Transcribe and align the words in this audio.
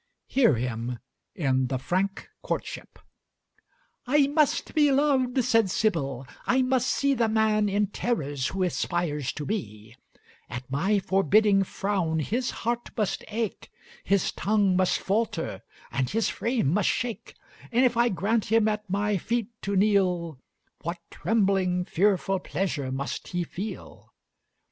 Hear 0.25 0.55
him 0.55 0.97
in 1.35 1.67
'The 1.67 1.77
Frank 1.77 2.27
Courtship': 2.41 2.97
"I 4.07 4.25
must 4.25 4.73
be 4.73 4.91
loved," 4.91 5.43
said 5.43 5.69
Sybil; 5.69 6.25
"I 6.47 6.63
must 6.63 6.87
see 6.89 7.13
The 7.13 7.27
man 7.29 7.69
in 7.69 7.85
terrors, 7.85 8.47
who 8.47 8.63
aspires 8.63 9.31
to 9.33 9.45
me: 9.45 9.95
At 10.49 10.67
my 10.71 10.97
forbidding 10.97 11.63
frown 11.63 12.17
his 12.17 12.49
heart 12.65 12.89
must 12.97 13.23
ache, 13.27 13.69
His 14.03 14.31
tongue 14.31 14.75
must 14.75 14.97
falter, 14.97 15.61
and 15.91 16.09
his 16.09 16.29
frame 16.29 16.73
must 16.73 16.89
shake; 16.89 17.35
And 17.71 17.85
if 17.85 17.95
I 17.95 18.09
grant 18.09 18.45
him 18.45 18.67
at 18.67 18.89
my 18.89 19.17
feet 19.17 19.49
to 19.61 19.75
kneel, 19.75 20.39
What 20.81 20.97
trembling 21.11 21.85
fearful 21.85 22.39
pleasure 22.39 22.91
must 22.91 23.27
he 23.27 23.43
feel! 23.43 24.09